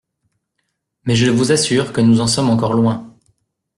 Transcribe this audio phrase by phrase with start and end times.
[1.05, 3.15] Mais je vous assure que nous en sommes encore loin.